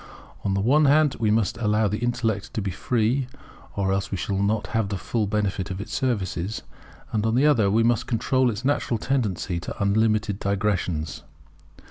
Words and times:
On 0.43 0.55
the 0.55 0.61
one 0.61 0.85
hand 0.85 1.15
we 1.19 1.29
must 1.29 1.57
allow 1.57 1.87
the 1.87 1.99
intellect 1.99 2.55
to 2.55 2.61
be 2.63 2.71
free, 2.71 3.27
or 3.75 3.93
else 3.93 4.09
we 4.09 4.17
shall 4.17 4.41
not 4.41 4.65
have 4.73 4.89
the 4.89 4.97
full 4.97 5.27
benefit 5.27 5.69
of 5.69 5.79
its 5.79 5.93
services; 5.93 6.63
and, 7.11 7.23
on 7.23 7.35
the 7.35 7.45
other, 7.45 7.69
we 7.69 7.83
must 7.83 8.07
control 8.07 8.49
its 8.49 8.65
natural 8.65 8.97
tendency 8.97 9.59
to 9.59 9.79
unlimited 9.79 10.39
digressions. 10.39 11.21